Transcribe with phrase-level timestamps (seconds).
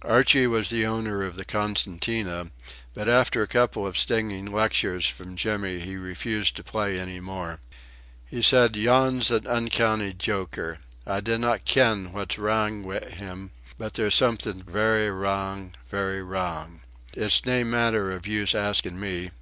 [0.00, 2.50] Archie was the owner of the concertina;
[2.94, 7.60] but after a couple of stinging lectures from Jimmy he refused to play any more.
[8.24, 10.78] He said: "Yon's an uncanny joker.
[11.06, 16.80] I dinna ken what's wrang wi' him, but there's something verra wrang, verra wrang.
[17.12, 19.32] It's nae manner of use asking me.